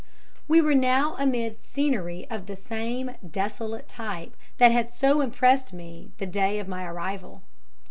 [0.47, 6.09] We were now amid scenery of the same desolate type that had so impressed me
[6.17, 7.43] the day of my arrival.